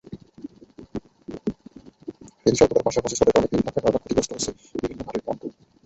ফেরি 2.41 2.55
স্বল্পতার 2.55 2.85
পাশাপাশি 2.87 3.15
স্রোতের 3.15 3.33
কারণে 3.33 3.49
ফেরির 3.49 3.65
ধাক্কায় 3.67 3.83
বারবার 3.85 4.01
ক্ষতিগ্রস্ত 4.01 4.31
হচ্ছে 4.33 4.51
বিভিন্ন 4.75 5.01
ঘাটের 5.05 5.23
পন্টুন। 5.27 5.51